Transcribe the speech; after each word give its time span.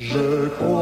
Je 0.00 0.48
crois 0.50 0.77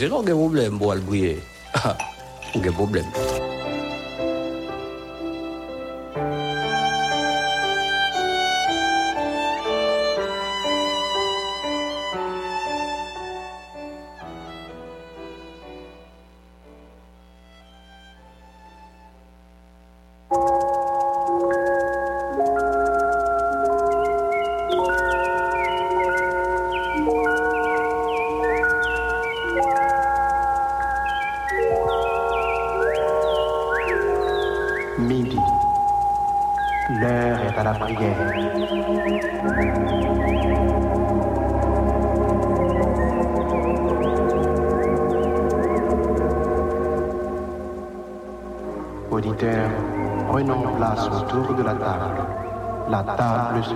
se 0.00 0.08
non 0.08 0.24
gen 0.24 0.38
problem 0.38 0.78
pou 0.80 0.94
al 0.94 1.02
bouye, 1.04 1.34
gen 2.56 2.72
problem. 2.72 3.39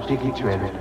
Table 0.06 0.19
spirituelle 0.19 0.60
de 0.60 0.73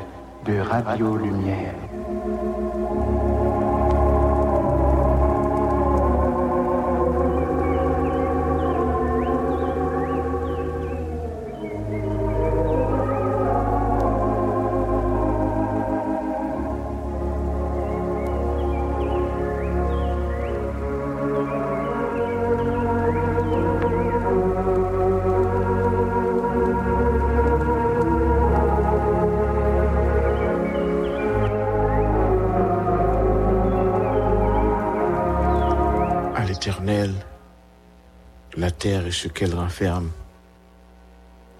et 39.06 39.12
ce 39.12 39.28
qu'elle 39.28 39.56
renferme, 39.56 40.12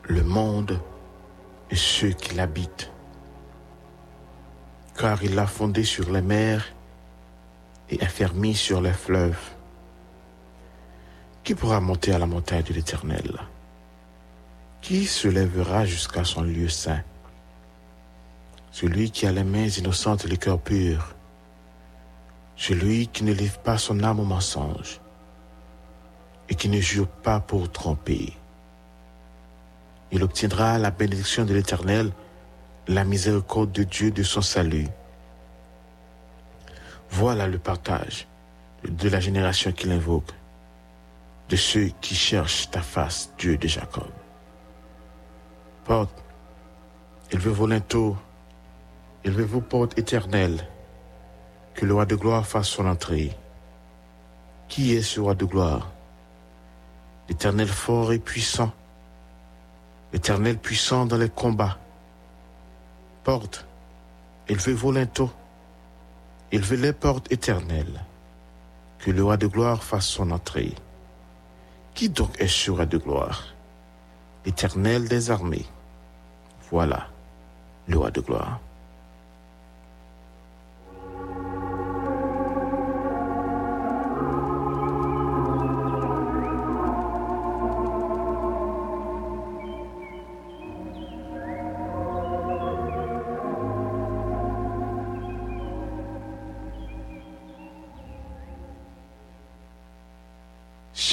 le 0.04 0.24
monde 0.24 0.80
et 1.70 1.76
ceux 1.76 2.12
qui 2.12 2.36
l'habitent. 2.36 2.92
Car 4.98 5.24
il 5.24 5.36
l'a 5.36 5.48
fondé 5.48 5.84
sur 5.84 6.12
les 6.12 6.22
mers 6.22 6.74
et 7.90 8.02
affermi 8.02 8.54
sur 8.54 8.82
les 8.82 8.94
fleuves. 8.94 9.52
Qui 11.44 11.56
pourra 11.56 11.80
monter 11.80 12.14
à 12.14 12.20
la 12.20 12.26
montagne 12.26 12.64
de 12.64 12.74
l'Éternel? 12.74 13.40
Qui 14.82 15.06
se 15.06 15.28
lèvera 15.28 15.86
jusqu'à 15.86 16.24
son 16.24 16.42
lieu 16.42 16.70
saint? 16.70 17.04
Celui 18.72 19.12
qui 19.12 19.26
a 19.26 19.32
les 19.32 19.44
mains 19.44 19.68
innocentes 19.68 20.26
et 20.26 20.30
le 20.30 20.36
cœur 20.36 20.60
pur, 20.60 21.16
celui 22.56 23.08
qui 23.08 23.24
ne 23.24 23.34
livre 23.34 23.60
pas 23.60 23.78
son 23.78 24.04
âme 24.04 24.20
au 24.20 24.26
mensonge 24.26 25.00
et 26.50 26.56
qui 26.56 26.70
ne 26.70 26.80
jure 26.80 27.08
pas 27.08 27.40
pour 27.40 27.72
tromper, 27.72 28.34
il 30.12 30.24
obtiendra 30.24 30.78
la 30.78 30.92
bénédiction 30.92 31.44
de 31.44 31.54
l'Éternel, 31.54 32.12
la 32.88 33.04
miséricorde 33.04 33.72
de 33.72 33.84
Dieu 33.84 34.12
de 34.12 34.22
son 34.22 34.42
salut. 34.42 34.88
Voilà 37.10 37.48
le 37.48 37.58
partage 37.58 38.28
de 38.84 39.10
la 39.10 39.20
génération 39.20 39.72
qu'il 39.72 39.92
invoque, 39.92 40.32
de 41.50 41.56
ceux 41.56 41.92
qui 42.02 42.16
cherchent 42.16 42.70
ta 42.70 42.82
face, 42.82 43.32
Dieu 43.38 43.58
de 43.58 43.68
Jacob. 43.68 44.12
Porte, 45.86 46.24
élevez-vous 47.32 47.68
linteaux, 47.68 48.18
élevez-vous 49.24 49.62
porte 49.62 49.98
éternelle, 49.98 50.68
que 51.74 51.86
le 51.86 51.94
roi 51.94 52.06
de 52.06 52.16
gloire 52.16 52.46
fasse 52.46 52.68
son 52.68 52.86
entrée. 52.86 53.36
Qui 54.68 54.94
est 54.94 55.02
ce 55.02 55.20
roi 55.20 55.34
de 55.34 55.46
gloire? 55.46 55.93
L'éternel 57.30 57.68
fort 57.68 58.12
et 58.12 58.20
puissant, 58.20 58.72
l'éternel 60.12 60.58
puissant 60.58 61.06
dans 61.06 61.18
les 61.18 61.30
combats. 61.30 61.78
Porte, 63.24 63.66
élevez 64.48 64.74
vos 64.74 64.92
linteaux, 64.92 65.32
élevez 66.52 66.78
les 66.78 66.94
portes 66.94 67.32
éternelles, 67.32 68.04
que 69.00 69.12
le 69.12 69.24
roi 69.24 69.38
de 69.38 69.48
gloire 69.48 69.84
fasse 69.84 70.08
son 70.08 70.32
entrée. 70.32 70.76
Qui 71.94 72.10
donc 72.10 72.40
est 72.40 72.48
ce 72.48 72.72
roi 72.72 72.86
de 72.86 72.98
gloire? 72.98 73.54
L'éternel 74.46 75.08
des 75.08 75.32
armées. 75.32 75.66
Voilà 76.72 77.08
le 77.88 77.98
roi 77.98 78.12
de 78.12 78.22
gloire. 78.22 78.60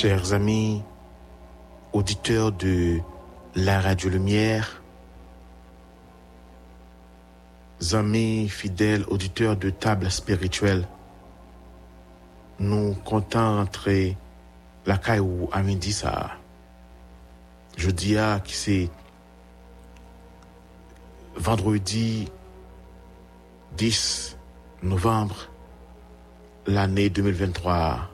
Chers 0.02 0.32
amis, 0.32 0.82
auditeurs 1.92 2.52
de 2.52 3.00
la 3.54 3.82
Radio 3.82 4.08
Lumière, 4.08 4.80
amis 7.92 8.48
fidèles 8.48 9.04
auditeurs 9.08 9.58
de 9.58 9.68
table 9.68 10.10
spirituelle, 10.10 10.88
nous 12.60 12.94
comptons 13.04 13.60
entrer 13.60 14.16
la 14.86 14.96
caillou 14.96 15.50
à 15.52 15.62
midi 15.62 15.92
ça. 15.92 16.30
Je 17.76 17.90
dis 17.90 18.16
à 18.16 18.40
qui 18.40 18.54
c'est 18.54 18.90
vendredi 21.36 22.26
10 23.76 24.38
novembre 24.82 25.50
l'année 26.66 27.10
2023. 27.10 28.09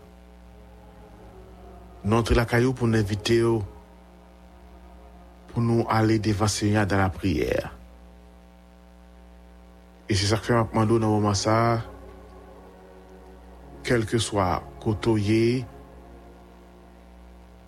Entrons 2.10 2.36
la 2.36 2.44
caillou 2.44 2.72
pour 2.72 2.86
nous 2.86 2.98
inviter 2.98 3.42
pour 5.48 5.62
nous 5.62 5.84
aller 5.88 6.18
devant 6.20 6.46
Seigneur 6.46 6.86
dans 6.86 6.98
la 6.98 7.10
prière. 7.10 7.76
Et 10.08 10.14
c'est 10.14 10.26
ça 10.26 10.36
que 10.36 10.44
je 10.44 10.52
demande 10.52 11.00
dans 11.00 11.08
moment 11.08 11.34
ça, 11.34 11.82
quel 13.82 14.06
que 14.06 14.18
soit 14.18 14.62
côtoyé 14.80 15.66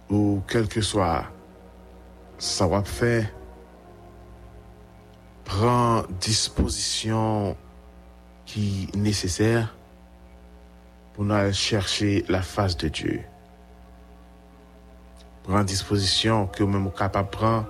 ou 0.08 0.40
quel 0.46 0.68
que 0.68 0.82
soit 0.82 1.24
ça 2.38 2.66
va 2.68 2.84
faire, 2.84 3.26
prend 5.44 6.04
disposition 6.20 7.56
qui 8.46 8.88
nécessaire 8.96 9.74
pour 11.14 11.24
nous 11.24 11.34
aller 11.34 11.52
chercher 11.52 12.24
la 12.28 12.42
face 12.42 12.76
de 12.76 12.88
Dieu. 12.88 13.24
Prends 15.48 15.64
disposition 15.64 16.46
que 16.46 16.62
vous-même 16.62 16.92
capable 16.92 17.30
de 17.30 17.36
prendre. 17.36 17.66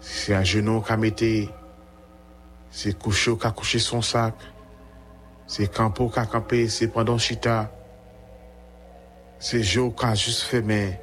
C'est 0.00 0.34
un 0.34 0.42
genou 0.42 0.80
qu'a 0.80 0.96
metté, 0.96 1.50
c'est 2.70 2.98
coucher 2.98 3.36
qu'a 3.36 3.50
couché 3.50 3.78
son 3.78 4.00
sac, 4.00 4.34
c'est 5.46 5.70
campo 5.70 6.08
qu'a 6.08 6.24
campé, 6.24 6.70
c'est 6.70 6.88
pendant 6.88 7.18
chita, 7.18 7.70
c'est 9.38 9.62
jour 9.62 9.94
qu'a 9.94 10.14
juste 10.14 10.40
fait, 10.40 10.62
mais 10.62 10.98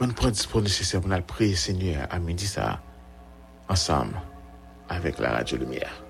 on 0.00 0.08
prend 0.08 0.30
disposition 0.30 0.62
nécessaire 0.62 1.00
pour 1.00 1.12
aller 1.12 1.22
prier 1.22 1.54
Seigneur 1.54 2.08
à 2.10 2.18
midi 2.18 2.48
ça, 2.48 2.80
ensemble, 3.68 4.20
avec 4.88 5.20
la 5.20 5.30
radio 5.30 5.58
lumière. 5.58 6.02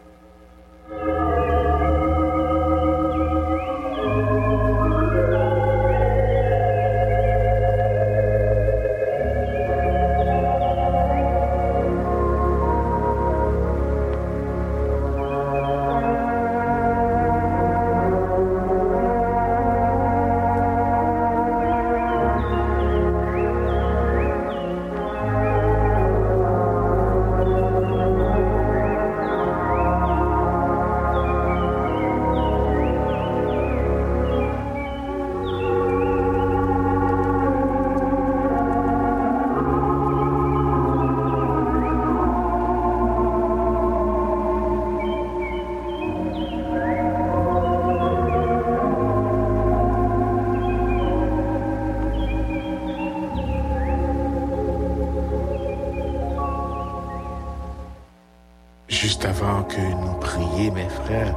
Avant 59.25 59.63
que 59.63 59.81
nous 59.81 60.15
prions, 60.21 60.75
mes 60.75 60.89
frères, 60.89 61.37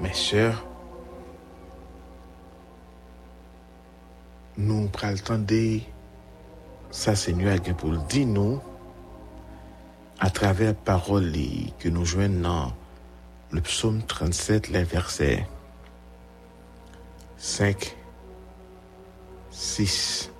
mes 0.00 0.12
sœurs, 0.12 0.64
nous 4.56 4.88
prenons 4.88 5.44
ça, 6.90 7.14
Seigneur, 7.14 7.60
pour 7.76 7.90
dire 7.90 8.26
nous, 8.26 8.60
à 10.20 10.30
travers 10.30 10.74
paroles 10.74 11.32
que 11.78 11.88
nous 11.88 12.04
joignons 12.04 12.40
dans 12.40 12.72
le 13.50 13.60
psaume 13.60 14.02
37, 14.02 14.68
les 14.68 14.84
versets 14.84 15.46
5, 17.36 17.96
6. 19.50 20.31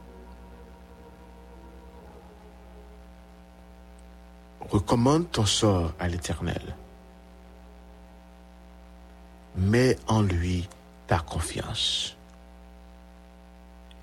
Recommande 4.73 5.31
ton 5.31 5.45
sort 5.45 5.93
à 6.00 6.09
l'Éternel. 6.09 6.75
Mets 9.55 9.99
en 10.07 10.23
lui 10.23 10.67
ta 11.07 11.19
confiance 11.19 12.17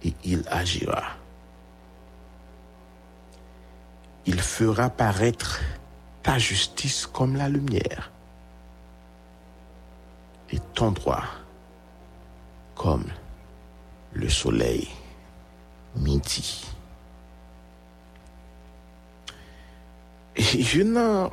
et 0.04 0.14
il 0.24 0.44
agira. 0.48 1.16
Il 4.28 4.40
fera 4.40 4.92
paraître 4.92 5.60
ta 6.22 6.38
justice 6.38 7.08
comme 7.08 7.36
la 7.36 7.50
lumière 7.50 8.12
et 10.52 10.60
ton 10.76 10.92
droit 10.92 11.26
comme 12.76 13.08
le 14.14 14.30
soleil 14.30 14.88
midi. 15.96 16.79
Et 20.40 20.76
une 20.78 21.30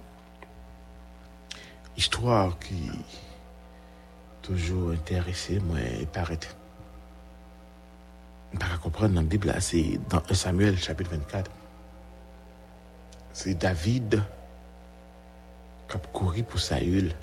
histoire 1.96 2.58
qui 2.58 2.90
toujours 4.42 4.90
intéressé 4.90 5.60
moi 5.60 5.78
et 5.78 6.06
paraît 6.06 6.40
pas 8.58 8.66
comprendre 8.82 9.14
dans 9.14 9.20
la 9.20 9.26
Bible 9.28 9.54
c'est 9.60 10.00
dans 10.10 10.20
1 10.28 10.34
Samuel 10.34 10.76
chapitre 10.76 11.10
24 11.12 11.48
c'est 13.32 13.54
David 13.54 14.24
qui 15.88 15.96
a 15.96 16.00
couru 16.12 16.42
pour 16.42 16.58
Saül 16.58 17.14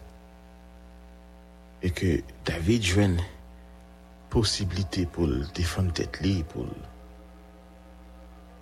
et 1.81 1.91
que 1.91 2.21
David 2.45 2.81
joue 2.81 3.01
une 3.01 3.21
possibilité 4.29 5.05
pour 5.05 5.27
défendre 5.53 5.91
tête 5.91 6.17
pour 6.47 6.65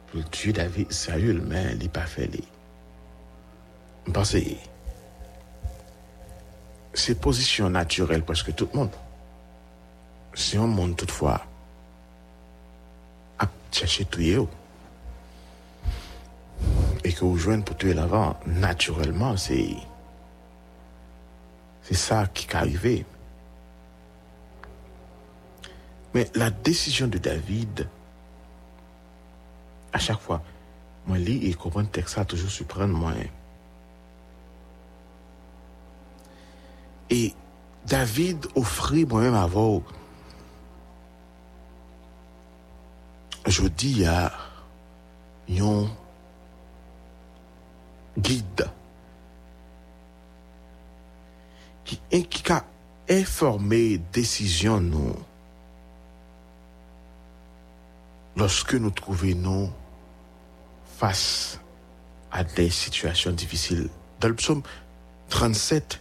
pour 0.08 0.30
tuer 0.30 0.54
David, 0.54 0.92
Saül, 0.92 1.42
mais 1.42 1.74
il 1.74 1.84
n'a 1.84 1.90
pas 1.90 2.06
fait 2.06 2.28
les. 2.28 2.44
C'est 6.94 7.20
position 7.20 7.70
naturelle 7.70 8.24
presque 8.24 8.54
tout 8.56 8.68
le 8.72 8.80
monde. 8.80 8.92
Si 10.34 10.58
on 10.58 10.68
monte 10.68 10.98
toutefois 10.98 11.42
à 13.40 13.48
chercher 13.72 14.06
tuer 14.06 14.36
eux, 14.36 14.48
et 17.04 17.14
que 17.14 17.26
vous 17.26 17.38
joignez 17.38 17.64
pour 17.64 17.76
tuer 17.78 17.94
l'avant, 17.94 18.40
naturellement, 18.46 19.36
c'est 19.38 19.76
ça 21.92 22.28
qui 22.28 22.48
est 22.48 22.56
arrivé. 22.56 23.06
Mais 26.14 26.30
la 26.36 26.50
décision 26.52 27.08
de 27.08 27.18
David, 27.18 27.88
à 29.94 29.98
chaque 29.98 30.20
fois, 30.20 30.42
moi, 31.08 31.18
lis 31.18 31.50
et 31.50 31.54
comprends 31.54 31.82
le 31.82 31.88
texte, 31.88 32.18
a 32.18 32.26
toujours 32.26 32.52
surprendre 32.52 32.94
moi. 32.94 33.14
Et 37.12 37.34
David 37.86 38.48
offrit 38.56 39.06
moi-même 39.06 39.36
avant, 39.36 39.84
je 43.46 43.68
dis 43.68 44.06
à 44.06 44.32
un 45.50 45.88
guide 48.18 48.70
qui, 51.84 52.00
qui 52.30 52.52
a 52.52 52.64
informé 53.10 53.98
décision 54.14 54.80
nous 54.80 55.14
lorsque 58.38 58.76
nous 58.76 58.92
trouvons 58.92 59.70
face 60.98 61.60
à 62.32 62.46
des 62.46 62.70
situations 62.70 63.32
difficiles. 63.32 63.90
Dans 64.22 64.30
le 64.30 64.36
psaume 64.36 64.62
37, 65.28 66.00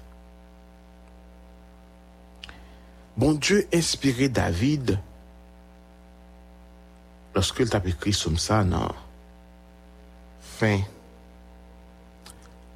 bon 3.20 3.34
Dieu 3.34 3.68
inspiré 3.74 4.30
David 4.30 4.98
lorsque 7.34 7.60
il 7.60 7.76
a 7.76 7.86
écrit 7.86 8.18
comme 8.24 8.38
ça, 8.38 8.64
non, 8.64 8.88
fin, 10.40 10.80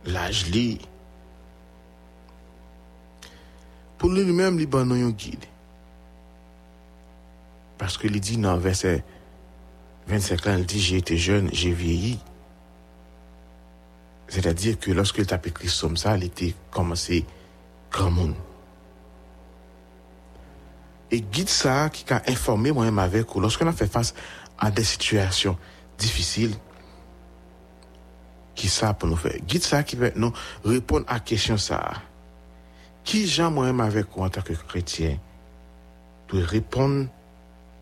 l'âge 0.05 0.51
li, 0.51 0.79
pour 3.97 4.11
lui-même, 4.11 4.61
il 4.61 4.67
ban 4.67 4.91
un 4.91 5.11
guide. 5.11 5.47
Parce 7.79 7.97
que 7.97 8.07
il 8.07 8.21
dit 8.21 8.37
dans 8.37 8.59
verset 8.59 9.03
25 10.09 10.47
ans, 10.47 10.57
il 10.59 10.67
dit 10.67 10.79
J'ai 10.79 10.99
été 10.99 11.17
jeune, 11.17 11.49
j'ai 11.55 11.73
vieilli. 11.73 12.19
C'est-à-dire 14.29 14.79
que 14.79 14.91
lorsqu'il 14.91 15.27
t'a 15.27 15.41
écrit 15.43 15.75
comme 15.81 15.97
ça, 15.97 16.19
il 16.19 16.25
était 16.25 16.55
commencé 16.71 17.25
grand 17.91 18.11
monde. 18.11 18.35
Et 21.15 21.21
guide 21.21 21.49
ça 21.49 21.91
qui 21.91 22.13
a 22.13 22.21
informé 22.27 22.73
moi-même 22.73 22.99
avec 22.99 23.31
vous, 23.31 23.39
lorsqu'on 23.39 23.69
a 23.69 23.73
fait 23.73 23.87
face 23.87 24.15
à 24.59 24.73
des 24.73 24.83
situations 24.83 25.57
difficiles, 25.97 26.57
qui 28.57 28.69
ça 28.69 28.95
pour 28.95 29.09
nous 29.09 29.15
faire 29.15 29.39
Guide 29.47 29.63
ça 29.63 29.85
qui 29.85 29.95
va 29.95 30.09
nous 30.17 30.33
répondre 30.65 31.05
à 31.07 31.15
la 31.15 31.21
question 31.21 31.57
ça. 31.57 31.93
Qui 33.05 33.29
j'en 33.29 33.53
moi-même 33.53 33.79
avec 33.79 34.07
vous 34.11 34.25
en 34.25 34.29
tant 34.29 34.43
que 34.43 34.55
chrétien, 34.55 35.17
doit 36.27 36.45
répondre 36.45 37.07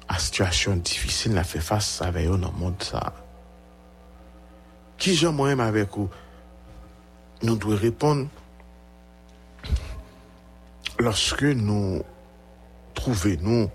à 0.08 0.18
situation 0.18 0.76
difficile 0.76 1.38
à 1.38 1.44
faire 1.44 1.62
face 1.62 2.02
avec 2.02 2.28
eux 2.28 2.36
dans 2.36 2.52
le 2.52 2.58
monde 2.58 2.82
ça. 2.82 3.14
Qui 4.98 5.14
j'en 5.14 5.32
moi-même 5.32 5.60
avec 5.60 5.88
vous, 5.96 6.10
nous 7.42 7.56
devons 7.56 7.76
répondre 7.76 8.28
lorsque 10.98 11.44
nous 11.44 12.02
trouvons 12.94 13.36
nous 13.40 13.70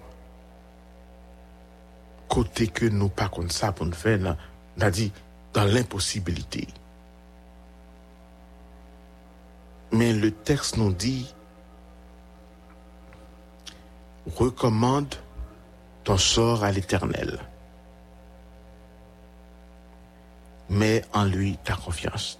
côté 2.28 2.68
que 2.68 2.86
nous 2.86 3.10
pas 3.10 3.30
comme 3.30 3.50
ça 3.50 3.72
pour 3.72 3.86
nous 3.86 3.94
faire, 3.94 4.36
dit 4.92 5.12
dans 5.54 5.64
l'impossibilité. 5.64 6.68
Mais 9.92 10.14
le 10.14 10.32
texte 10.32 10.78
nous 10.78 10.92
dit 10.92 11.34
recommande 14.36 15.16
ton 16.04 16.18
sort 16.18 16.64
à 16.64 16.72
l'Éternel. 16.72 17.40
Mets 20.70 21.06
en 21.14 21.24
lui 21.24 21.58
ta 21.64 21.76
confiance 21.76 22.40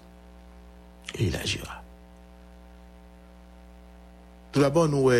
et 1.14 1.24
il 1.24 1.36
agira. 1.36 1.82
Tout 4.52 4.60
d'abord, 4.60 4.88
nous 4.88 5.10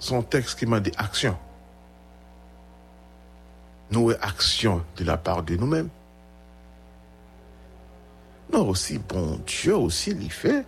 son 0.00 0.22
texte 0.22 0.58
qui 0.58 0.66
m'a 0.66 0.80
dit 0.80 0.92
action. 0.96 1.38
Nous 3.92 4.10
action 4.20 4.84
de 4.96 5.04
la 5.04 5.16
part 5.16 5.42
de 5.42 5.56
nous-mêmes. 5.56 5.90
Non, 8.52 8.68
aussi, 8.68 8.98
bon 8.98 9.38
Dieu 9.46 9.76
aussi, 9.76 10.10
il 10.10 10.32
fait, 10.32 10.64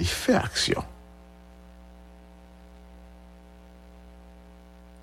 fait 0.00 0.34
action. 0.34 0.82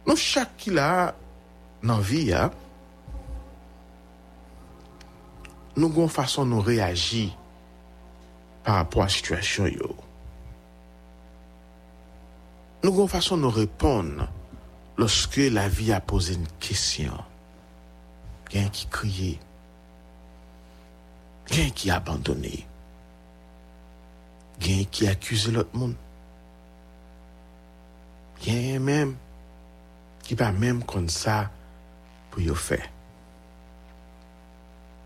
Nous, 0.05 0.15
chaque 0.15 0.57
qui 0.57 0.77
a 0.77 1.13
dans 1.83 1.97
la 1.97 2.01
vie, 2.01 2.33
hein, 2.33 2.51
nous 5.77 5.87
avons 5.87 6.07
façon 6.07 6.45
de 6.45 6.55
réagir 6.55 7.37
par 8.63 8.75
rapport 8.75 9.03
à 9.03 9.05
la 9.05 9.09
situation. 9.09 9.65
Yo. 9.67 9.95
Nou 12.79 12.95
kon 12.95 13.09
fason 13.11 13.41
nou 13.43 13.51
repon 13.51 14.13
loske 14.99 15.49
la 15.51 15.65
vi 15.67 15.89
a 15.91 15.99
pose 15.99 16.37
n 16.39 16.45
kesyon. 16.63 17.17
Gen 18.49 18.69
ki 18.71 18.85
kriye. 18.93 19.31
Gen 21.49 21.73
ki 21.75 21.91
abandone. 21.91 22.53
Gen 24.63 24.85
ki 24.91 25.09
akuse 25.11 25.51
lot 25.51 25.73
moun. 25.75 25.97
Gen 28.39 28.79
menm 28.87 29.11
ki 30.23 30.37
pa 30.39 30.47
menm 30.55 30.79
kon 30.87 31.09
sa 31.11 31.41
pou 32.31 32.43
yo 32.45 32.55
fe. 32.55 32.79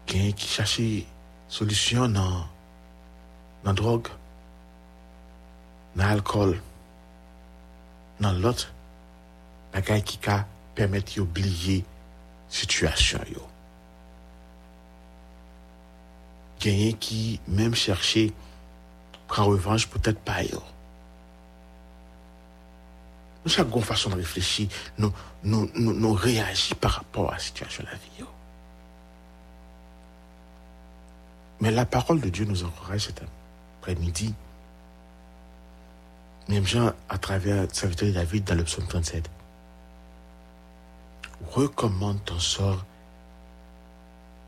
Gen 0.09 0.29
ki 0.37 0.51
chache 0.51 0.87
solusyon 1.49 2.13
nan 2.19 2.43
nan 3.63 3.77
drog, 3.79 4.09
nan 5.95 6.11
alkol, 6.17 6.53
dans 8.23 8.31
l'autre, 8.31 8.73
bagaille 9.73 10.01
qui 10.01 10.17
va 10.25 10.45
permettre 10.73 11.13
d'oublier 11.15 11.85
situation. 12.49 13.19
Yo. 13.31 13.41
Quelqu'un 16.59 16.97
qui 16.97 17.39
même 17.47 17.75
chercher 17.75 18.33
prendre 19.27 19.51
revanche 19.51 19.87
peut-être 19.87 20.19
pas 20.19 20.43
yo. 20.43 20.61
Nous 23.45 23.59
avons 23.59 23.77
une 23.77 23.83
façon 23.83 24.09
de 24.09 24.15
réfléchir, 24.15 24.69
nous, 24.97 25.11
nous, 25.43 25.69
nous, 25.75 26.13
réagissons 26.13 26.75
par 26.75 26.91
rapport 26.91 27.29
à 27.29 27.33
la 27.33 27.39
situation 27.39 27.83
de 27.83 27.89
la 27.89 27.95
vie. 27.95 28.19
yo. 28.19 28.27
Mais 31.59 31.71
la 31.71 31.85
parole 31.85 32.21
de 32.21 32.29
Dieu 32.29 32.45
nous 32.45 32.63
encourage 32.63 33.01
cet 33.01 33.21
après-midi. 33.79 34.33
Même 36.49 36.65
Jean, 36.65 36.91
à 37.09 37.17
travers 37.17 37.67
sa 37.71 37.87
de 37.87 38.11
David 38.11 38.43
dans 38.43 38.55
le 38.55 38.63
psaume 38.63 38.85
37. 38.85 39.29
Recommande 41.51 42.23
ton 42.25 42.39
sort 42.39 42.85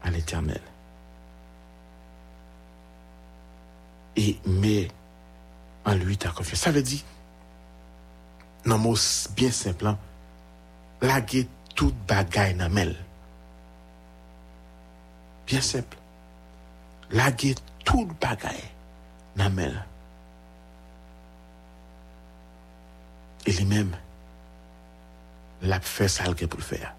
à 0.04 0.10
l'éternel. 0.10 0.62
Et 4.18 4.38
mets 4.46 4.90
en 5.86 5.94
lui 5.94 6.18
ta 6.18 6.30
confiance. 6.30 6.60
Ça 6.62 6.72
veut 6.72 6.82
dire, 6.82 7.02
dans 8.66 8.78
mot 8.78 8.96
bien 9.36 9.52
simple, 9.52 9.88
hein, 9.88 9.98
laguer 11.02 11.48
toute 11.76 11.96
bagaille 12.08 12.56
dans 12.56 12.70
mel. 12.70 12.96
Bien 15.48 15.62
simple. 15.62 15.98
Laguer 17.12 17.56
toute 17.84 18.20
bagaille 18.20 18.64
dans 19.36 19.50
mel. 19.50 19.86
Et 23.46 23.52
lui-même, 23.52 23.96
l'a 25.62 25.80
fait 25.80 26.08
ça 26.08 26.24
qu'il 26.34 26.48
pour 26.48 26.60
le 26.60 26.66
faire. 26.66 26.96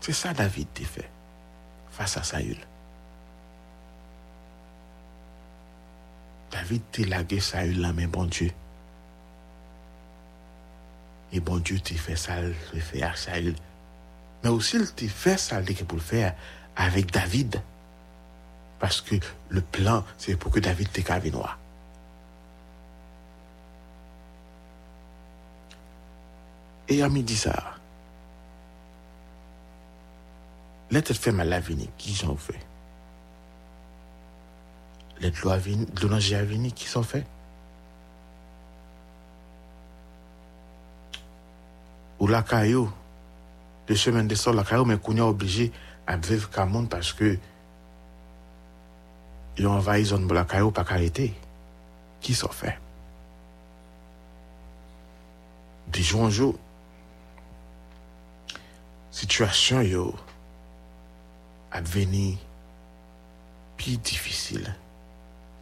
C'est 0.00 0.12
ça 0.12 0.32
David 0.32 0.68
t'a 0.72 0.84
fait 0.84 1.10
face 1.90 2.16
à 2.16 2.22
Saül. 2.22 2.58
David 6.50 6.82
t'a 6.92 7.02
lagué 7.04 7.40
Saül 7.40 7.80
là, 7.80 7.92
mais 7.92 8.06
bon 8.06 8.24
Dieu. 8.24 8.50
Et 11.32 11.40
bon 11.40 11.58
Dieu 11.58 11.78
t'a 11.80 11.94
fait 11.94 12.16
ça, 12.16 12.40
le 12.40 12.54
fait 12.54 13.02
à 13.02 13.14
Saül. 13.14 13.54
Mais 14.42 14.50
aussi, 14.50 14.76
il 14.76 14.92
te 14.94 15.06
fait 15.06 15.36
ça 15.36 15.60
il 15.60 15.84
pour 15.84 15.98
le 15.98 16.02
faire 16.02 16.34
avec 16.76 17.10
David. 17.10 17.60
Parce 18.78 19.00
que 19.00 19.16
le 19.48 19.60
plan, 19.60 20.04
c'est 20.16 20.36
pour 20.36 20.52
que 20.52 20.60
David 20.60 20.92
te 20.92 21.00
cave 21.00 21.28
noir. 21.28 21.58
Et 26.88 27.02
à 27.02 27.08
midi 27.08 27.36
ça, 27.36 27.78
Let 30.90 31.02
te 31.02 31.12
fait 31.12 31.32
mal 31.32 31.52
à 31.52 31.60
venir, 31.60 31.88
qui 31.98 32.14
j'en 32.14 32.34
fait? 32.34 32.58
Les 35.20 35.30
lois 35.42 35.54
à 35.54 35.58
venir, 35.58 36.74
qui 36.74 36.86
s'en 36.86 37.02
fait? 37.02 37.26
Ou 42.20 42.26
la 42.26 42.42
caillou, 42.42 42.90
de 43.86 43.94
chemin 43.94 44.24
de 44.24 44.34
sol, 44.34 44.56
la 44.56 44.64
caillou, 44.64 44.86
mais 44.86 44.98
qu'on 44.98 45.16
est 45.16 45.20
obligé 45.20 45.72
à 46.06 46.16
vivre 46.16 46.48
comme 46.50 46.88
parce 46.88 47.12
que 47.12 47.38
ils 49.58 49.66
ont 49.66 49.72
envahi 49.72 50.04
zone 50.04 50.26
de 50.26 50.34
la 50.34 50.44
caillou, 50.44 50.70
pas 50.70 50.86
arrêter. 50.88 51.34
Qui 52.20 52.34
s'en 52.34 52.48
fait? 52.48 52.78
Du 55.88 56.02
jour 56.02 56.22
en 56.22 56.30
situation, 59.18 59.82
yo, 59.82 60.14
a 61.72 61.80
devenu 61.80 62.38
plus 63.76 63.96
difficile 63.98 64.74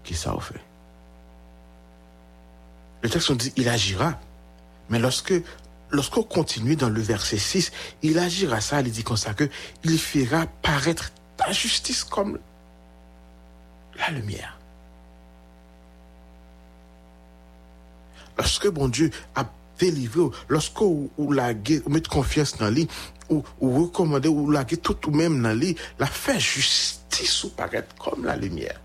que 0.04 0.14
ça 0.14 0.32
a 0.32 0.40
fait. 0.40 0.60
Le 3.02 3.08
texte 3.08 3.32
dit 3.32 3.52
il 3.56 3.68
agira. 3.68 4.18
Mais 4.88 4.98
lorsque 4.98 5.34
lorsqu'on 5.90 6.22
continue 6.22 6.76
dans 6.76 6.88
le 6.88 7.00
verset 7.00 7.38
6, 7.38 7.72
il 8.02 8.18
agira 8.18 8.60
ça, 8.60 8.80
il 8.80 8.90
dit 8.90 9.02
comme 9.02 9.16
ça 9.16 9.34
que 9.34 9.48
il 9.84 9.98
fera 9.98 10.46
paraître 10.46 11.12
ta 11.36 11.50
justice 11.52 12.04
comme 12.04 12.38
la 13.96 14.10
lumière. 14.10 14.58
Lorsque 18.36 18.68
bon 18.68 18.88
Dieu 18.88 19.10
a 19.34 19.46
délivré, 19.78 20.28
lorsque 20.48 20.80
ou, 20.80 21.10
la 21.32 21.54
guerre, 21.54 21.82
met 21.88 22.02
confiance 22.02 22.56
dans 22.56 22.70
lui, 22.70 22.88
ou, 23.28 23.42
recommander, 23.60 24.28
ou 24.28 24.50
la 24.50 24.64
guerre 24.64 24.80
tout 24.80 25.08
ou 25.08 25.10
même 25.10 25.42
dans 25.42 25.58
la 25.98 26.06
fait 26.06 26.40
justice 26.40 27.44
ou 27.44 27.50
paraître 27.50 27.94
comme 27.96 28.24
la 28.24 28.36
lumière. 28.36 28.80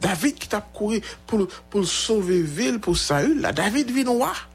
David 0.00 0.34
qui 0.36 0.48
t'a 0.48 0.60
couru 0.60 1.00
pour, 1.26 1.46
pour 1.68 1.84
sauver 1.84 2.42
ville, 2.42 2.80
pour 2.80 2.96
Saül, 2.96 3.42
David 3.54 3.90
vit 3.90 4.04
noir. 4.04 4.48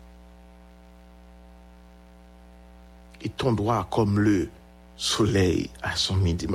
Et 3.22 3.30
ton 3.30 3.54
droit 3.54 3.88
comme 3.90 4.20
le 4.20 4.50
soleil 4.98 5.70
à 5.82 5.96
son 5.96 6.16
midi. 6.16 6.48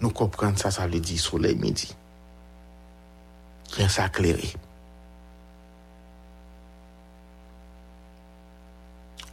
Nous 0.00 0.10
ça, 0.56 0.70
ça 0.70 0.86
veut 0.86 1.00
dire 1.00 1.20
soleil 1.20 1.56
midi. 1.56 1.94
Rien 3.72 3.88
s'éclairer. 3.88 4.52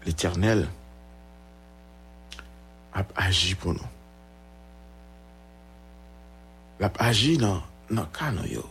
L'Éternel 0.06 0.68
a 2.94 3.04
agi 3.16 3.56
pour 3.56 3.74
nous. 3.74 3.80
La 6.80 6.92
agi 7.00 7.38
dans 7.38 7.62
dans 7.90 8.06
canon 8.08 8.44
yo. 8.44 8.70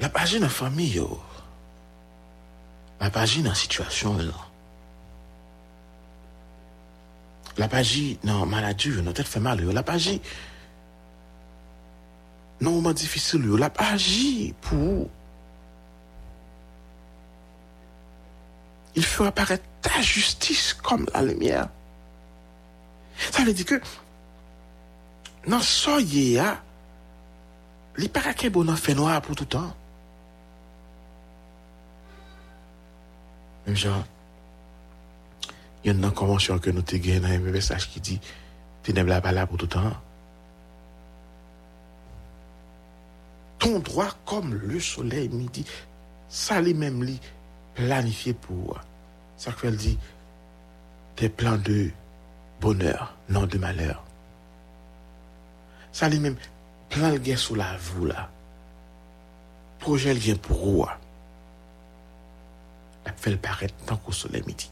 La 0.00 0.10
agi 0.14 0.40
dans 0.40 0.48
famille 0.48 0.94
yo. 0.96 1.20
La 3.00 3.10
agi 3.14 3.42
dans 3.42 3.54
situation 3.54 4.16
là. 4.16 4.32
La 7.58 7.66
agi 7.70 8.18
dans 8.24 8.46
maladie, 8.46 8.88
yo, 8.88 9.02
tête 9.12 9.28
fait 9.28 9.40
mal 9.40 9.60
yo. 9.60 9.72
La 9.72 9.82
agi 9.86 10.22
dans 12.60 12.70
moment 12.70 12.92
difficile 12.92 13.44
yo. 13.44 13.56
La 13.56 13.72
agi 13.78 14.54
pour 14.60 15.08
il 18.94 19.04
fait 19.04 19.26
apparaître 19.26 19.64
ta 19.82 20.00
justice 20.00 20.72
comme 20.72 21.06
la 21.12 21.22
lumière. 21.22 21.68
Ça 23.30 23.44
veut 23.44 23.52
dire 23.52 23.66
que 23.66 23.80
nan 25.46 25.62
soye 25.62 26.32
ya, 26.34 26.56
li 27.96 28.08
para 28.10 28.34
ke 28.34 28.50
bon 28.52 28.66
nan 28.66 28.78
fè 28.78 28.96
noa 28.98 29.20
pou 29.24 29.38
toutan. 29.38 29.70
Mèm 33.66 33.78
jan, 33.78 34.02
yon 35.86 36.02
nan 36.02 36.14
konwansyon 36.18 36.58
ke 36.62 36.74
nou 36.74 36.86
te 36.86 36.98
gen 37.02 37.22
nan 37.24 37.38
yon 37.38 37.54
mesaj 37.54 37.86
ki 37.92 38.02
di, 38.02 38.18
te 38.82 38.94
ne 38.94 39.06
bla 39.06 39.20
bala 39.22 39.46
pou 39.46 39.60
toutan. 39.62 39.94
Ton 43.58 43.78
droit 43.80 44.12
kom 44.24 44.54
le 44.54 44.80
soleil 44.80 45.28
midi, 45.28 45.64
sa 46.28 46.60
li 46.60 46.74
mèm 46.74 47.02
li 47.06 47.16
planifiye 47.76 48.36
pou 48.46 48.76
sa 49.40 49.52
kwen 49.56 49.76
di, 49.80 49.94
te 51.16 51.28
plan 51.32 51.56
de 51.56 51.90
bonheur, 52.60 53.14
nan 53.28 53.46
de 53.46 53.58
malheur. 53.58 54.02
Ça 55.96 56.10
lui-même, 56.10 56.36
plan 56.90 57.10
le 57.10 57.16
gain 57.16 57.36
sous 57.36 57.54
la 57.54 57.74
vous 57.78 58.04
là. 58.04 58.28
Projet 59.78 60.12
le 60.12 60.20
vient 60.20 60.36
pour 60.36 60.58
vous. 60.58 60.86
La 63.06 63.12
fait 63.14 63.30
le 63.30 63.38
paraître 63.38 63.74
tant 63.86 63.96
qu'au 63.96 64.12
soleil 64.12 64.42
midi. 64.46 64.70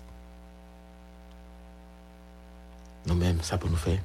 Nous-mêmes, 3.07 3.41
ça 3.41 3.57
pour 3.57 3.71
nous 3.71 3.77
faire. 3.77 4.01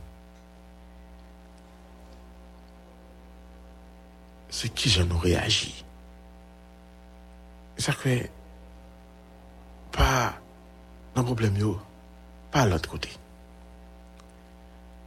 C'est 4.50 4.70
qui 4.70 4.90
je 4.90 5.04
nous 5.04 5.18
réagis. 5.18 5.86
Ça 7.78 7.94
fait 7.94 8.32
pas 9.92 10.34
dans 11.16 11.24
problème 11.24 11.76
pas 12.52 12.66
l'autre 12.66 12.90
côté. 12.90 13.10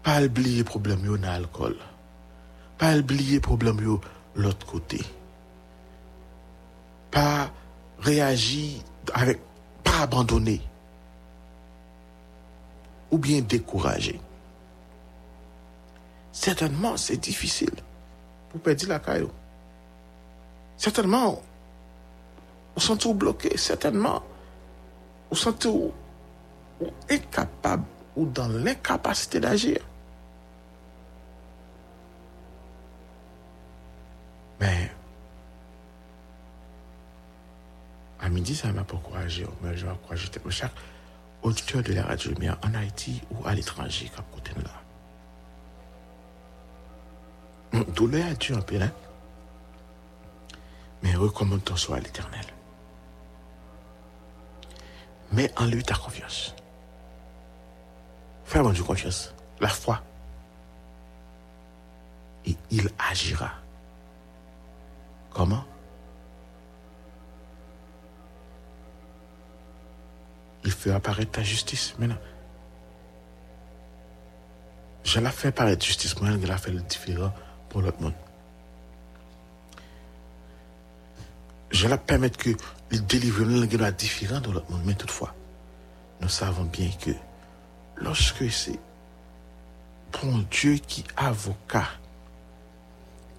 Pas 0.03 0.23
oublier 0.23 0.65
problème 0.65 1.05
yo 1.05 1.17
dans 1.17 1.29
l'alcool 1.29 1.77
pas 2.83 2.97
oublier 2.97 3.39
problème 3.39 3.77
de 3.77 3.97
l'autre 4.35 4.67
côté. 4.67 5.01
Pas 7.13 7.49
réagir 8.01 8.83
avec, 9.15 9.39
pas 9.85 10.01
abandonner. 10.01 10.61
Ou 13.13 13.19
bien 13.19 13.41
décourager. 13.41 14.21
Certainement, 16.33 16.97
c'est 16.97 17.19
difficile 17.19 17.71
pour 18.53 18.61
perdre 18.61 18.87
la 18.87 18.99
caillou. 18.99 19.31
Certainement, 20.77 21.43
on 22.77 22.81
sent 22.81 22.99
tout 22.99 23.15
bloqué. 23.15 23.57
Certainement, 23.57 24.23
on 25.31 25.35
sent 25.35 25.55
tout 25.59 25.93
incapable 27.11 27.85
ou 28.17 28.27
dans 28.27 28.49
l'incapacité 28.49 29.41
d'agir. 29.41 29.79
Mais 34.61 34.91
à 38.21 38.29
midi, 38.29 38.55
ça 38.55 38.71
m'a 38.73 38.85
pas 38.85 38.97
encouragé. 38.97 39.47
Mais 39.63 39.77
je 39.77 39.87
vais 39.87 39.93
encourager 39.93 40.29
chaque 40.51 40.73
auditeur 41.43 41.83
de 41.83 41.95
la 41.95 42.05
radio 42.05 42.31
lumière 42.33 42.59
en 42.63 42.75
Haïti 42.75 43.23
ou 43.31 43.47
à 43.47 43.55
l'étranger, 43.55 44.11
comme 44.15 44.25
côté 44.33 44.53
là. 44.63 44.82
Douleur 47.95 48.27
un 48.51 48.61
peu, 48.61 48.81
hein? 48.81 48.91
Mais 51.03 51.15
recommande 51.15 51.65
ton 51.65 51.77
soi 51.77 51.97
à 51.97 52.01
l'éternel. 52.01 52.45
Mets 55.33 55.51
en 55.57 55.67
lui 55.67 55.83
ta 55.83 55.95
confiance. 55.95 56.55
Fais-moi 58.45 58.73
du 58.73 58.83
confiance. 58.83 59.35
La 59.61 59.69
foi. 59.69 60.03
Et 62.45 62.57
il 62.71 62.91
agira. 62.99 63.51
Comment? 65.31 65.65
Il 70.65 70.71
fait 70.71 70.93
apparaître 70.93 71.33
ta 71.33 71.43
justice 71.43 71.95
maintenant. 71.99 72.19
Je 75.05 75.19
la 75.19 75.31
fais 75.31 75.49
apparaître 75.49 75.85
justice, 75.85 76.21
moi, 76.21 76.31
je 76.41 76.47
la 76.47 76.59
fait 76.59 76.71
le 76.71 76.81
différent 76.81 77.33
pour 77.73 77.81
l'autre 77.81 78.01
monde. 78.03 78.13
Je 81.71 81.89
la 81.89 81.97
permets 81.97 82.29
que 82.29 82.51
le 82.91 82.99
délivre 82.99 83.45
le 83.45 83.91
différent 83.93 84.41
de 84.41 84.51
l'autre 84.51 84.71
monde. 84.71 84.83
Mais 84.85 84.95
toutefois, 84.95 85.35
nous 86.21 86.29
savons 86.29 86.65
bien 86.65 86.91
que 87.01 87.13
lorsque 87.97 88.51
c'est 88.53 88.79
bon 90.13 90.45
Dieu 90.51 90.75
qui 90.75 91.03
avocat, 91.17 91.89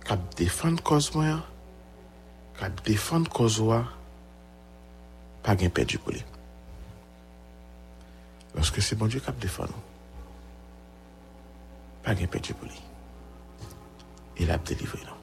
qui 0.03 0.13
défend 0.35 0.75
cause 0.77 1.13
moi, 1.13 1.43
kap 2.59 2.83
defan 2.85 3.25
kozwa, 3.25 3.81
pa 5.43 5.55
gen 5.57 5.73
perdu 5.73 5.99
pou 5.99 6.13
li. 6.13 6.21
Lorsque 8.55 8.81
c'est 8.81 8.95
bon 8.95 9.09
Dieu 9.11 9.23
kap 9.25 9.39
defan 9.41 9.71
nou, 9.71 9.85
pa 12.05 12.15
gen 12.17 12.29
perdu 12.31 12.57
pou 12.57 12.69
li. 12.69 12.92
Il 14.37 14.49
a 14.51 14.57
délivré 14.57 14.99
nous. 15.05 15.13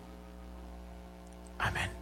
Amen. 1.58 1.99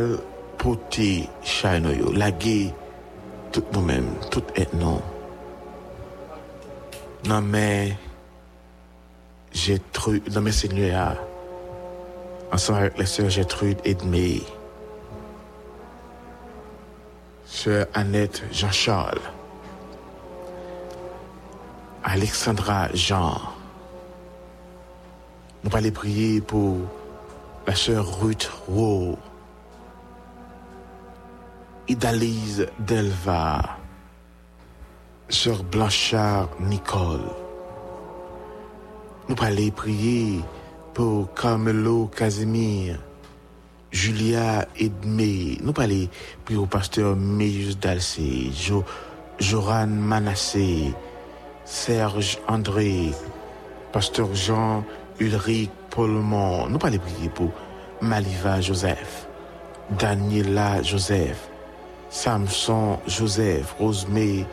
Nou 0.00 0.16
pral 0.16 0.20
pote 0.60 1.28
chay 1.44 1.80
nou 1.80 1.92
yo 1.92 2.12
Lage 2.16 2.72
tout 3.52 3.66
nou 3.74 3.82
men, 3.84 4.06
tout 4.30 4.44
et 4.56 4.72
nou 4.74 5.00
Nan 7.28 7.44
men 7.44 7.96
Gertrude, 9.52 10.30
nan 10.32 10.44
men 10.44 10.52
Seigneur 10.52 11.18
Ensemble 12.52 12.78
avec 12.78 12.98
les 12.98 13.06
sœurs 13.06 13.30
Gertrude 13.30 13.80
Edmé 13.84 14.42
Sœur 17.44 17.86
Annette 17.94 18.42
Jean-Charles 18.52 19.20
Alexandra 22.02 22.88
Jean. 22.94 23.38
Nous 25.62 25.76
allons 25.76 25.90
prier 25.90 26.40
pour 26.40 26.78
la 27.66 27.74
sœur 27.74 28.20
Ruth 28.20 28.50
Rowe, 28.68 29.18
Idalise 31.90 32.68
Delva, 32.78 33.76
sœur 35.28 35.64
Blanchard 35.64 36.48
Nicole. 36.60 37.28
Nous 39.28 39.34
allons 39.40 39.70
prier 39.70 40.38
pour 40.94 41.34
Carmelo 41.34 42.08
Casimir, 42.16 43.00
Julia 43.90 44.68
Edmé. 44.78 45.58
Nous 45.64 45.72
allons 45.78 46.08
prier 46.44 46.60
au 46.60 46.66
pasteur 46.66 47.16
Meus 47.16 47.76
Dalcé, 47.76 48.52
jo, 48.52 48.84
Joran 49.40 49.88
Manassé, 49.88 50.94
Serge 51.64 52.38
André, 52.46 53.10
Pasteur 53.90 54.32
Jean 54.32 54.84
Ulrich 55.18 55.72
Paulmont. 55.90 56.68
Nous 56.68 56.78
allons 56.84 56.98
prier 56.98 57.30
pour 57.30 57.50
Maliva 58.00 58.60
Joseph, 58.60 59.26
Daniela 59.98 60.84
Joseph, 60.84 61.49
Samson 62.10 62.98
Joseph, 63.06 63.74
Rosemée 63.78 64.44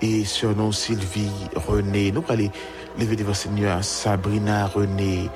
et 0.00 0.24
surnom 0.24 0.72
Sylvie 0.72 1.30
René. 1.54 2.12
Nous 2.12 2.24
allons 2.28 2.50
lever 2.98 3.16
devant 3.16 3.34
Seigneur 3.34 3.84
Sabrina 3.84 4.66
René, 4.66 5.28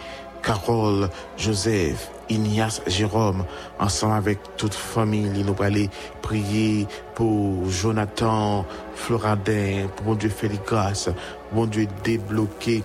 Carole 0.43 1.09
Joseph, 1.37 2.11
Ignace 2.29 2.81
Jérôme, 2.87 3.45
ensemble 3.79 4.15
avec 4.15 4.39
toute 4.57 4.75
famille, 4.75 5.45
nous 5.45 5.63
allons 5.63 5.89
prier 6.23 6.87
pour 7.15 7.69
Jonathan 7.69 8.65
Floradin, 8.95 9.89
pour 9.97 10.07
mon 10.07 10.15
Dieu 10.15 10.29
faire 10.29 10.51
les 10.51 10.61
grâces, 10.65 11.11
mon 11.53 11.67
Dieu 11.67 11.87
débloquer 12.03 12.83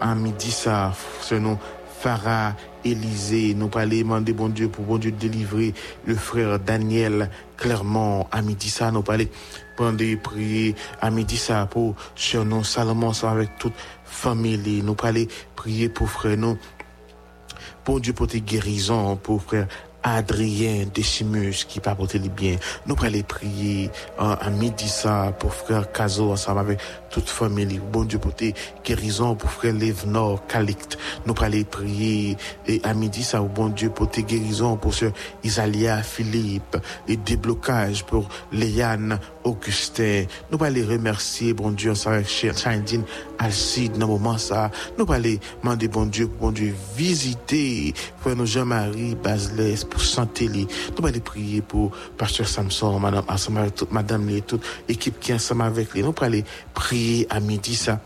à 0.00 0.14
midi 0.14 0.50
ça, 0.50 0.92
ce 1.20 1.34
nom 1.34 1.58
Farah 2.00 2.52
Élysée, 2.84 3.54
nous 3.54 3.70
allons 3.74 3.96
demander 3.96 4.32
bon 4.32 4.48
Dieu 4.48 4.68
pour 4.68 4.84
bon 4.84 4.98
Dieu 4.98 5.10
délivrer 5.10 5.74
le 6.06 6.14
frère 6.14 6.58
Daniel 6.58 7.30
Clermont 7.56 8.26
à 8.30 8.42
midi 8.42 8.70
ça, 8.70 8.90
nous 8.90 9.02
allons 9.08 9.26
prendre 9.76 10.16
prier 10.22 10.74
à 11.00 11.10
midi 11.10 11.36
ça 11.36 11.66
pour 11.66 11.94
ce 12.14 12.38
nom 12.38 12.62
Salomon 12.62 13.12
avec 13.24 13.58
toute 13.58 13.74
famille, 14.04 14.82
nous 14.82 14.96
allons 15.02 15.26
prier 15.56 15.88
pour 15.88 16.08
frère 16.08 16.36
nous. 16.36 16.56
Bon 17.84 17.98
Dieu 17.98 18.12
pour 18.12 18.26
tes 18.26 18.40
guérisons, 18.40 19.16
pour 19.16 19.42
frère 19.42 19.66
Adrien 20.16 20.86
Décimus 20.92 21.64
qui 21.66 21.80
pas 21.80 21.94
porté 21.94 22.18
les 22.18 22.28
biens. 22.28 22.56
Nous 22.86 22.96
allons 23.02 23.22
prier 23.22 23.90
euh, 24.20 24.36
à 24.40 24.50
midi 24.50 24.88
ça 24.88 25.32
pour 25.38 25.54
frère 25.54 25.90
Caso 25.92 26.32
ensemble 26.32 26.60
avec 26.60 26.80
toute 27.10 27.28
famille. 27.28 27.80
Bon 27.92 28.04
Dieu 28.04 28.18
pour 28.18 28.34
tes 28.34 28.54
guérisons, 28.84 29.34
pour 29.34 29.50
frère 29.50 29.74
Lévenor 29.74 30.46
Calict. 30.46 30.98
Nous 31.26 31.34
allons 31.40 31.64
prier 31.64 32.36
et 32.66 32.80
à 32.84 32.94
midi 32.94 33.22
ça, 33.22 33.40
bon 33.40 33.68
Dieu 33.68 33.90
pour 33.90 34.10
tes 34.10 34.22
guérisons, 34.22 34.76
pour 34.76 34.94
sœur 34.94 35.12
Isalia 35.44 36.02
Philippe, 36.02 36.76
et 37.06 37.16
déblocage 37.16 38.04
pour 38.04 38.28
Léane 38.52 39.18
Augustin. 39.44 40.24
Nous 40.50 40.62
allons 40.64 40.86
remercier, 40.86 41.54
bon 41.54 41.70
Dieu, 41.70 41.92
ensemble 41.92 42.16
avec 42.16 42.28
Chandine 42.28 43.04
Alcide 43.38 43.98
dans 43.98 44.08
moment 44.08 44.38
ça. 44.38 44.70
Nous 44.98 45.10
allons 45.12 45.38
demander, 45.62 45.88
bon 45.88 46.06
Dieu, 46.06 46.26
bon 46.40 46.50
Dieu, 46.50 46.74
visiter 46.96 47.94
frère 48.18 48.36
nous 48.36 48.46
Jean-Marie 48.46 49.14
Basles 49.14 49.84
santé 50.04 50.48
li. 50.48 50.66
Nous 50.98 51.06
allons 51.06 51.20
prier 51.20 51.62
pour 51.62 51.92
pasteur 52.16 52.48
Samson, 52.48 52.98
madame, 52.98 53.24
toute 53.74 53.92
madame 53.92 54.40
toute 54.42 54.64
équipe 54.88 55.20
qui 55.20 55.32
est 55.32 55.34
ensemble 55.34 55.62
avec 55.62 55.92
lui. 55.94 56.02
Nous 56.02 56.14
allons 56.20 56.42
prier 56.74 57.26
à 57.30 57.40
midi 57.40 57.74
ça 57.74 58.00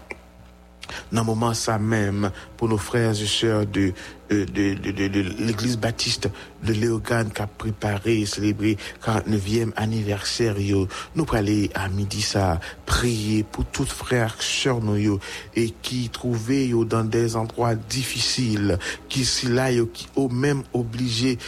dans 1.13 1.25
moment 1.25 1.55
ça 1.55 1.79
même 1.79 2.31
pour 2.57 2.69
nos 2.69 2.79
frères 2.79 3.11
et 3.11 3.27
sœurs 3.27 3.67
de, 3.67 3.93
de, 4.31 4.45
de, 4.45 4.75
de, 4.75 5.21
l'église 5.45 5.79
baptiste 5.79 6.29
de 6.63 6.73
Léogane 6.73 7.31
qui 7.31 7.43
a 7.43 7.47
préparé 7.47 8.21
et 8.21 8.27
célébré 8.27 8.77
49e 9.05 9.73
anniversaire 9.77 10.59
yo. 10.59 10.89
nous 11.15 11.27
aller 11.33 11.71
à 11.75 11.89
midi 11.89 12.23
ça 12.23 12.61
prier 12.87 13.43
pour 13.43 13.65
toutes 13.67 13.91
frères 13.91 14.37
et 14.39 14.43
sœurs 14.43 14.81
nous 14.81 15.19
et 15.55 15.71
qui 15.83 16.09
trouvaient 16.09 16.71
dans 16.87 17.05
des 17.05 17.37
endroits 17.37 17.75
difficiles 17.75 18.79
qui 19.09 19.25
si 19.25 19.47
là 19.47 19.71
qui 19.93 20.09
au 20.17 20.29
même 20.29 20.63
obligé 20.73 21.39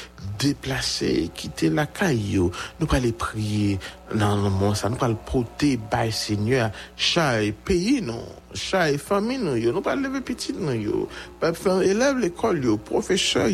déplacer 0.49 1.31
quitter 1.35 1.71
la 1.71 1.87
caille. 1.87 2.33
Yo. 2.35 2.51
nous 2.79 2.87
pour 2.87 2.97
aller 2.97 3.13
prier 3.13 3.79
dans 4.15 4.37
le 4.37 4.75
ça 4.75 4.89
nous 4.89 4.97
pour 4.97 5.17
porter 5.17 5.77
by 5.77 6.13
Seigneur. 6.13 6.71
Chaque 6.97 7.53
pays 7.65 8.01
non. 8.03 8.25
Chaque 8.55 8.99
famille 8.99 9.61
yo. 9.61 9.73
Nous 9.73 9.81
pas 9.81 9.97
lever 9.97 10.21
petit 10.21 10.53
yo. 10.53 11.09
Pas 11.41 11.53
faire 11.53 11.83
élève 11.83 12.19
l'école 12.19 12.79
professeur 12.79 13.49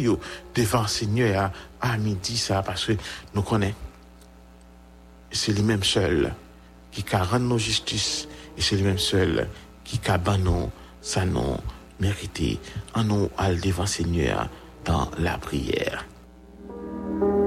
devant 0.55 0.87
Seigneur 0.87 1.53
à, 1.81 1.93
à 1.93 1.97
midi 1.99 2.37
ça 2.37 2.63
parce 2.63 2.87
que 2.87 2.93
nous 3.35 3.43
connaissons 3.43 3.75
c'est 5.33 5.53
lui-même 5.53 5.85
seul 5.85 6.35
qui 6.91 7.05
nos 7.41 7.59
justice 7.59 8.27
et 8.59 8.61
c'est 8.61 8.77
lui-même 8.77 8.99
seul 8.99 9.49
qui 9.85 10.01
a 10.09 10.19
ban 10.19 10.39
nous 10.39 10.71
sa 11.01 11.25
nom 11.25 11.59
mérité 12.01 12.59
en 12.95 13.05
nous 13.05 13.31
à 13.39 13.53
devant 13.55 13.87
Seigneur 13.87 14.49
dans 14.85 15.11
la 15.19 15.39
prière. 15.39 16.05
Bon 17.19 17.40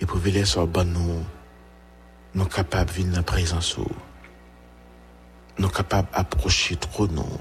et 0.00 0.06
pour 0.06 0.18
veiller 0.18 0.44
sur 0.44 0.66
nous, 0.66 1.24
nous 2.34 2.44
capables 2.46 2.90
de 2.90 2.94
venir 2.94 3.10
dans 3.12 3.16
la 3.18 3.22
présence 3.22 3.76
où, 3.76 3.86
nous 5.58 5.68
capables 5.68 6.08
d'approcher 6.12 6.76
trop 6.76 7.06
nous, 7.08 7.38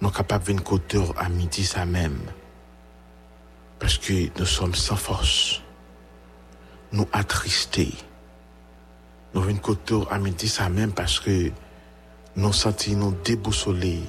nous 0.00 0.10
capables 0.10 0.44
de 0.44 0.52
venir 0.52 1.12
à 1.16 1.28
midi 1.28 1.64
ça 1.64 1.84
même, 1.86 2.20
parce 3.78 3.98
que 3.98 4.38
nous 4.38 4.46
sommes 4.46 4.74
sans 4.74 4.96
force, 4.96 5.62
nous 6.92 7.08
attristés, 7.12 7.94
nous 9.34 9.42
venons 9.42 9.58
côté 9.58 10.00
à 10.10 10.18
midi 10.18 10.48
ça 10.48 10.68
même 10.68 10.92
parce 10.92 11.20
que 11.20 11.50
nous 12.36 12.52
sentis 12.52 12.96
nous 12.96 13.12
déboussolés. 13.24 14.02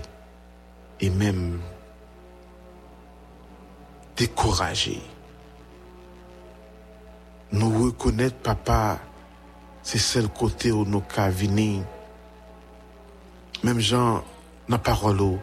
Et 1.00 1.12
même 1.12 1.60
découragés. 4.16 5.02
Nous 7.52 7.86
reconnaître, 7.86 8.36
papa, 8.38 9.00
c'est 9.82 9.98
seul 9.98 10.28
côté 10.28 10.72
où 10.72 10.84
nous 10.86 11.04
venir. 11.32 11.84
Même 13.64 13.80
gens, 13.80 14.24
dans 14.68 14.76
la 14.76 14.78
parole, 14.78 15.40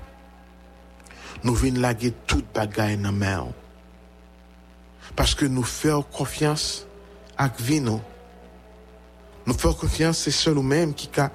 nous 1.42 1.54
venons 1.54 1.80
laguer 1.80 2.12
toute 2.26 2.46
bagaille 2.52 2.96
dans 2.96 3.04
la 3.04 3.12
main. 3.12 3.46
Parce 5.16 5.34
que 5.34 5.46
nous 5.46 5.62
faisons 5.62 6.02
confiance 6.02 6.86
à 7.36 7.48
vie, 7.48 7.80
nous. 7.80 8.00
Nous 9.46 9.54
faisons 9.54 9.74
confiance, 9.74 10.18
c'est 10.18 10.30
seul 10.30 10.54
nous-mêmes 10.54 10.94
qui 10.94 11.08
a 11.18 11.30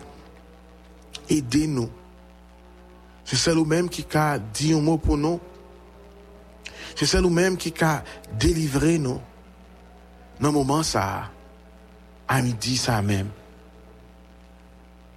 aidé 1.29 1.67
nous. 1.67 1.89
C'est 3.25 3.35
seul 3.35 3.55
nous-mêmes 3.55 3.89
qui 3.89 4.05
a 4.15 4.39
dit 4.39 4.73
un 4.73 4.81
mot 4.81 4.97
pour 4.97 5.17
nous. 5.17 5.39
C'est 6.95 7.05
seul 7.05 7.21
nous-mêmes 7.21 7.57
qui 7.57 7.73
a 7.81 8.03
délivré 8.37 8.97
nous. 8.97 9.21
Le 10.41 10.51
moment, 10.51 10.83
ça, 10.83 11.29
à 12.27 12.41
midi, 12.41 12.77
ça 12.77 13.01
même. 13.01 13.27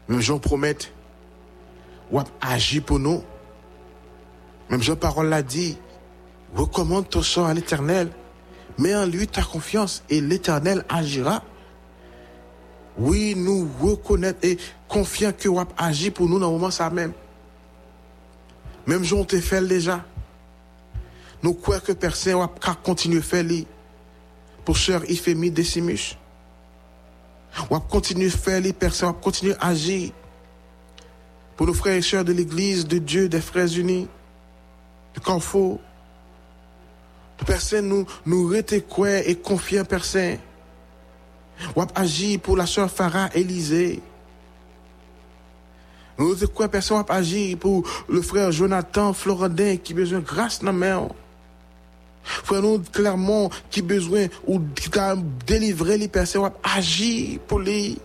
Même 0.09 0.21
Jean 0.21 0.39
promet, 0.39 0.77
ou 2.11 2.21
agir 2.41 2.83
pour 2.83 2.99
nous. 2.99 3.23
Même 4.69 4.83
Jean 4.83 4.97
parole 4.97 5.29
l'a 5.29 5.43
dit, 5.43 5.79
recommande 6.55 7.09
ton 7.09 7.23
sort 7.23 7.47
à 7.47 7.55
l'éternel, 7.55 8.11
mets 8.79 8.95
en 8.95 9.07
lui 9.07 9.29
ta 9.29 9.43
confiance 9.43 10.03
et 10.11 10.21
l'éternel 10.21 10.85
agira. 10.89 11.43
Oui, 12.99 13.35
nous 13.37 13.69
reconnaître 13.81 14.41
et 14.43 14.59
confiant 14.89 15.33
que 15.33 15.49
wap 15.49 15.73
agi 15.79 16.11
pour 16.11 16.29
nous 16.29 16.39
dans 16.39 16.49
le 16.49 16.53
moment 16.53 16.71
ça 16.71 16.91
même. 16.91 17.13
Même 18.87 19.05
Jean 19.05 19.25
te 19.25 19.41
fait 19.41 19.67
déjà. 19.67 20.05
Nous 21.43 21.55
croyons 21.55 21.81
que 21.81 21.93
personne 21.93 22.35
wap 22.35 22.61
continuer 22.83 23.23
faire 23.23 23.45
li 23.45 23.67
pour 24.65 24.77
sœur 24.77 25.09
Ifemi 25.11 25.51
Decimus. 25.51 26.17
Wap 27.71 27.89
continuer 27.89 28.31
faire 28.31 28.61
li 28.61 28.73
personne 28.73 29.09
wap 29.09 29.21
continuer 29.21 29.55
agir 29.61 30.11
pour 31.57 31.67
nos 31.67 31.75
frères 31.75 31.97
et 31.97 32.03
sœurs 32.03 32.25
de 32.25 32.33
l'église 32.33 32.87
de 32.87 32.99
Dieu 32.99 33.29
des 33.29 33.41
frères 33.41 33.69
unis 33.77 34.09
de 35.15 35.21
Carrefour. 35.21 35.79
Personne 37.45 37.89
nous 37.89 38.07
nous 38.25 38.49
rete 38.49 38.73
et 38.73 39.35
confiant 39.35 39.85
personne. 39.85 40.39
Wap 41.77 41.93
agi 41.99 42.39
pour 42.39 42.57
la 42.57 42.67
sœur 42.67 42.91
Farah 42.91 43.29
Élysée. 43.35 44.01
Nous 46.19 46.37
quoi 46.55 46.69
personne 46.69 46.99
wap 46.99 47.11
agi 47.11 47.57
pour 47.57 47.83
le 48.09 48.23
frère 48.23 48.53
Jonathan 48.53 49.13
Florodin 49.13 49.77
qui 49.77 49.93
a 49.93 49.97
besoin 49.97 50.21
de 50.21 50.25
grâce 50.25 50.61
dans 50.61 50.67
la 50.67 50.73
main. 50.73 51.09
Frère 52.23 52.63
nous 52.63 52.79
clairement 52.79 53.51
qui 53.71 53.83
besoin 53.83 54.27
ou 54.47 54.61
qui 54.61 54.99
a 54.99 55.17
délivré 55.47 55.99
les 55.99 56.09
personnes 56.09 56.43
wap 56.43 56.59
agi 56.63 57.41
pour 57.47 57.59
lui. 57.59 57.99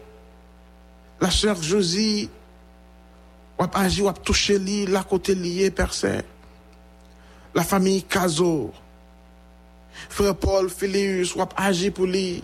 La 1.22 1.32
sœur 1.32 1.62
Josie 1.62 2.30
wap 3.60 3.76
agi 3.76 4.02
wap 4.02 4.24
toucher 4.24 4.60
lui 4.60 4.86
la 4.86 5.04
côté 5.04 5.36
lié 5.36 5.72
personne. 5.72 6.24
La 7.54 7.64
famille 7.64 8.04
Cazo. 8.04 8.72
Frère 10.10 10.36
Paul 10.36 10.70
Phileus 10.70 11.36
wap 11.36 11.54
agi 11.58 11.92
pour 11.92 12.06
lui. 12.06 12.44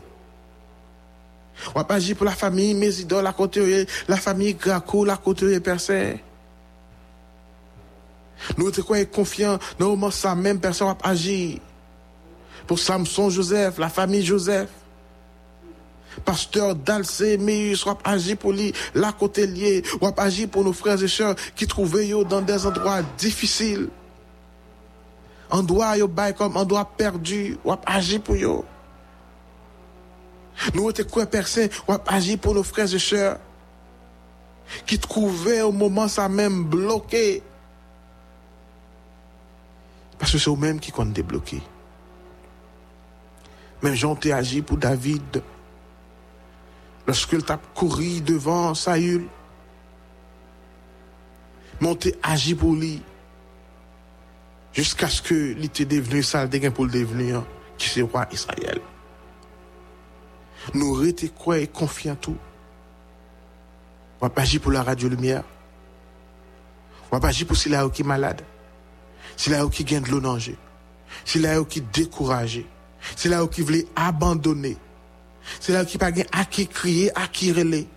Va 1.76 1.86
agir 1.90 2.16
pour 2.16 2.26
la 2.26 2.32
famille 2.32 2.74
Mésidor, 2.74 3.22
la 3.22 3.34
côté, 3.34 3.86
la 4.08 4.18
famille 4.18 4.56
Graco, 4.56 5.06
la 5.06 5.18
côté 5.18 5.60
personne. 5.60 6.18
Nous 8.58 8.72
quoi 8.84 9.04
confiants, 9.06 9.60
moment 9.80 10.12
ça 10.12 10.36
même 10.36 10.60
personne 10.60 10.88
va 10.88 10.98
agir. 11.04 11.60
Pour 12.68 12.80
Samson 12.80 13.30
Joseph, 13.30 13.78
la 13.78 13.90
famille 13.90 14.26
Joseph. 14.26 14.70
Pasteur 16.26 16.76
Dalcé, 16.76 17.38
Meus, 17.38 17.86
va 17.86 17.98
agir 18.04 18.38
pour 18.38 18.54
lui, 18.54 18.72
la 18.94 19.12
côté 19.12 19.48
lié. 19.48 19.84
Va 20.00 20.14
agir 20.18 20.48
pour 20.50 20.64
nos 20.64 20.74
frères 20.74 21.02
et 21.04 21.08
sœurs 21.08 21.36
qui 21.56 21.66
trouvaient 21.66 22.10
dans 22.30 22.42
des 22.42 22.66
endroits 22.66 23.02
difficiles. 23.18 23.90
Endroits 25.50 25.98
yo 25.98 26.10
comme 26.38 26.58
endroits 26.58 26.90
perdus. 26.98 27.58
Va 27.66 27.80
agir 27.86 28.22
pour 28.22 28.36
eux. 28.36 28.64
Nous 30.74 30.92
sommes 30.96 31.06
quoi 31.06 31.26
personne 31.26 31.70
ou 31.88 31.94
agir 32.08 32.38
pour 32.38 32.54
nos 32.54 32.64
frères 32.64 32.94
et 32.94 33.00
sœurs 33.00 33.40
qui 34.86 34.98
trouvaient 34.98 35.62
au 35.62 35.72
moment 35.72 36.08
ça 36.08 36.30
même 36.30 36.64
bloqué. 36.64 37.42
Parce 40.24 40.32
que 40.32 40.38
c'est 40.38 40.50
eux-mêmes 40.50 40.80
qui 40.80 40.94
comptent 40.94 41.12
débloquer. 41.12 41.62
Même 43.82 43.94
Jean 43.94 44.16
t'ai 44.16 44.32
agi 44.32 44.62
pour 44.62 44.78
David. 44.78 45.44
Lorsque 47.06 47.34
il 47.34 47.44
t'a 47.44 47.58
couru 47.76 48.22
devant 48.22 48.74
Saül. 48.74 49.28
T'ai 52.00 52.16
agi 52.24 52.56
pour 52.56 52.74
lui. 52.74 53.02
Jusqu'à 54.72 55.10
ce 55.10 55.22
que 55.22 55.52
il 55.58 55.66
était 55.66 55.84
devenu 55.84 56.24
ça, 56.24 56.48
pour 56.74 56.86
le 56.86 56.92
devenir, 56.92 57.44
qui 57.78 57.90
c'est 57.90 58.02
roi 58.02 58.26
Israël 58.32 58.80
nous 60.74 60.94
rester 60.94 61.28
quoi 61.28 61.60
et 61.60 61.68
confiants 61.68 62.16
tout. 62.16 62.38
On 64.22 64.28
va 64.28 64.42
agir 64.42 64.62
pour 64.62 64.72
la 64.72 64.84
radio 64.84 65.10
lumière. 65.10 65.44
On 67.12 67.18
va 67.18 67.28
agir 67.28 67.46
pour 67.46 67.58
là 67.66 67.90
qui 67.90 68.04
est 68.04 68.06
malade. 68.06 68.42
Si 69.38 69.50
là 69.50 69.66
qui 69.72 69.84
gagne 69.84 70.04
de 70.04 70.20
danger. 70.20 70.58
Si 71.26 71.40
là 71.40 71.64
qui 71.64 71.82
découragé. 71.82 72.66
Si 73.16 73.28
là 73.28 73.46
qui 73.48 73.62
voulait 73.62 73.88
abandonner. 73.96 74.78
Si 75.60 75.72
là 75.72 75.86
qui 75.86 75.98
pas 75.98 76.12
à 76.32 76.46
qui 76.46 76.68
crier, 76.68 77.12
à 77.18 77.28
qui 77.28 77.52
relayer. 77.52 77.88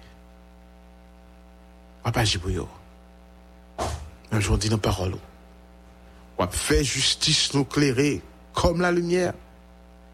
On 2.04 2.10
agir 2.10 2.40
pour 2.40 2.50
eux. 2.50 2.66
Un 4.30 4.38
jour, 4.38 4.54
on 4.54 4.58
dit 4.58 4.70
nos 4.70 4.78
paroles. 4.78 5.16
Ou 6.38 6.44
fait 6.50 6.84
justice 6.84 7.52
nous 7.54 7.64
clairer 7.64 8.22
comme 8.52 8.80
la 8.80 8.92
lumière 8.92 9.34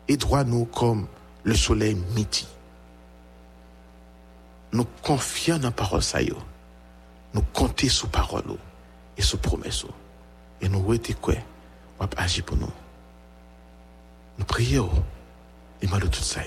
et 0.09 0.17
droit 0.17 0.45
nous 0.45 0.65
comme 0.65 1.07
le 1.45 1.55
soleil 1.55 1.97
midi. 2.15 2.47
Nous 4.73 4.87
confions 5.03 5.59
dans 5.59 5.71
parole 5.71 6.03
ça 6.03 6.23
yo. 6.23 6.37
Nous 7.35 7.43
comptons 7.53 7.89
sur 7.89 8.09
parole 8.09 8.45
yo 8.47 8.59
et 9.19 9.23
sur 9.23 9.39
promesse 9.39 9.83
yo. 9.83 9.91
Et 10.63 10.69
nous 10.69 10.81
wete 10.81 11.15
quoi? 11.21 11.35
Ou 12.01 12.05
agir 12.17 12.45
pour 12.45 12.57
nous. 12.57 12.73
Nous 14.39 14.45
prions 14.45 14.91
et 15.83 15.87
demandons 15.87 16.09
tout 16.09 16.23
ça. 16.23 16.41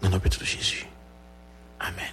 Dans 0.00 0.08
le 0.08 0.14
nom 0.14 0.18
de 0.18 0.44
Jésus. 0.44 0.86
Amen. 1.80 2.12